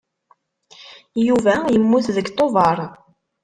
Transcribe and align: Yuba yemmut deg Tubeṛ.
Yuba 1.27 1.55
yemmut 1.73 2.07
deg 2.15 2.27
Tubeṛ. 2.29 2.77